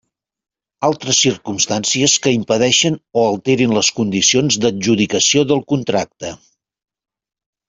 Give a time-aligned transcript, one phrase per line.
[0.87, 6.35] Altres circumstàncies que impedeixin o alterin les condicions d'adjudicació del contracte.